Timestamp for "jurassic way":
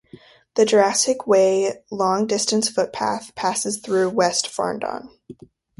0.65-1.83